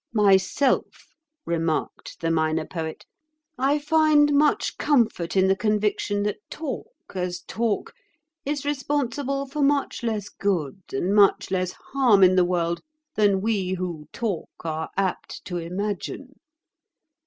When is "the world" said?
12.35-12.81